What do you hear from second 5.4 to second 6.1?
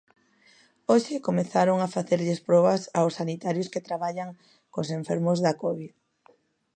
da covid.